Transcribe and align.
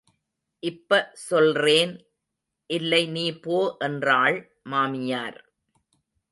இப்ப 0.63 0.99
சொல்றேன், 1.25 1.93
இல்லை 2.69 3.03
நீ 3.15 3.25
போ 3.43 3.59
என்றாள் 3.79 4.37
மாமியார். 4.69 5.39